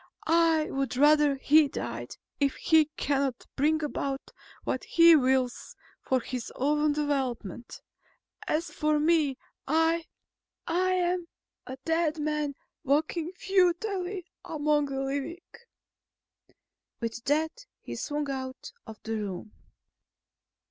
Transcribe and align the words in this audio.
I 0.25 0.63
would 0.71 0.97
rather 0.97 1.35
he 1.35 1.67
died, 1.67 2.17
if 2.39 2.55
he 2.55 2.85
cannot 2.97 3.45
bring 3.55 3.83
about 3.83 4.31
what 4.63 4.83
he 4.83 5.15
wills 5.15 5.75
for 6.01 6.19
his 6.21 6.51
own 6.55 6.93
development. 6.93 7.83
As 8.47 8.71
for 8.71 8.99
me, 8.99 9.37
I... 9.67 10.05
I 10.65 10.93
am 10.93 11.27
a 11.67 11.77
dead 11.85 12.17
man 12.19 12.55
walking 12.83 13.31
futilely 13.33 14.25
among 14.43 14.85
the 14.87 15.01
living." 15.01 15.37
With 16.99 17.23
that, 17.25 17.67
he 17.79 17.95
swung 17.95 18.27
out 18.31 18.71
of 18.87 18.97
the 19.03 19.17
room. 19.17 19.51